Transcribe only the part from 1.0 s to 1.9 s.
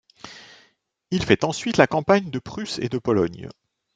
Il fait ensuite la